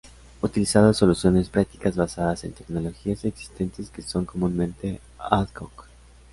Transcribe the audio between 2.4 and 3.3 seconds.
en tecnologías